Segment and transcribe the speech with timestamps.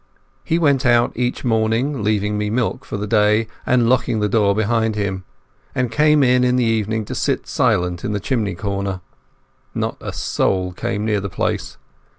[0.43, 4.55] He went out each morning, leaving me milk for the day, and locking the door
[4.55, 5.25] behind him;
[5.75, 9.01] and came in in the evening to sit silent in the chimney corner.
[9.75, 11.77] Not a soul came near the place.